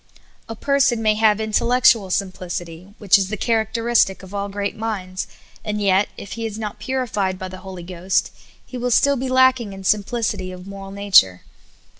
[0.49, 5.29] A person may have intellect ual simplicity, which is the characteristic of all great SIMPLICITY.
[5.29, 8.31] 55 miuds, and yet, if he is not purified by the Holy Ghost,
[8.65, 11.43] he will still be lacking in simplicity of moral nature.